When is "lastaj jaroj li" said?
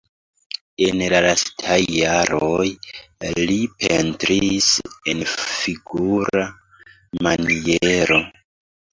1.23-3.57